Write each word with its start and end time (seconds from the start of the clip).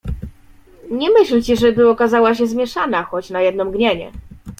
"Nie 0.91 1.09
myślcie, 1.11 1.55
żeby 1.55 1.89
okazała 1.89 2.35
się 2.35 2.47
zmieszana, 2.47 3.03
choć 3.03 3.29
na 3.29 3.41
jedno 3.41 3.65
mgnienie." 3.65 4.11